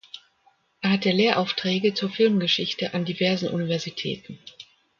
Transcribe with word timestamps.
Er 0.81 0.89
hatte 0.93 1.11
Lehraufträge 1.11 1.93
zur 1.93 2.09
Filmgeschichte 2.09 2.95
an 2.95 3.05
diversen 3.05 3.49
Universitäten. 3.49 4.39